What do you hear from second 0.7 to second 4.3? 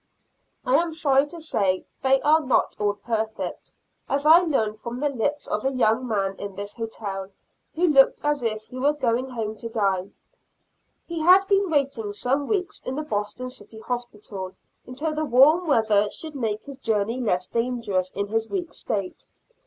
am sorry to say they are not all perfect, as